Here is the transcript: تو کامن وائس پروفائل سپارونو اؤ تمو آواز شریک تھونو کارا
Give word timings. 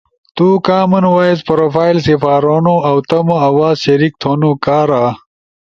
تو 0.35 0.47
کامن 0.67 1.03
وائس 1.15 1.39
پروفائل 1.49 1.95
سپارونو 2.07 2.75
اؤ 2.89 2.97
تمو 3.09 3.35
آواز 3.49 3.75
شریک 3.85 4.13
تھونو 4.21 4.51
کارا 4.65 5.03